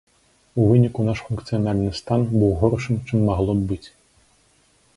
[0.61, 3.87] У выніку наш функцыянальны стан быў горшым, чым магло б быць.